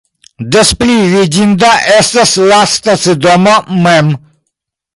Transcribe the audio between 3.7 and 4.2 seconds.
mem.